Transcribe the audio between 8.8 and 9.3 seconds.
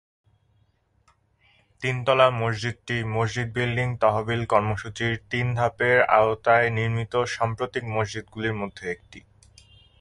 একটি।